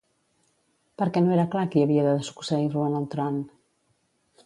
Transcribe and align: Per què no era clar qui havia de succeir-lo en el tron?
Per 1.01 1.07
què 1.17 1.23
no 1.27 1.35
era 1.35 1.45
clar 1.57 1.67
qui 1.75 1.85
havia 1.89 2.07
de 2.09 2.17
succeir-lo 2.31 2.89
en 2.91 2.99
el 3.03 3.09
tron? 3.17 3.43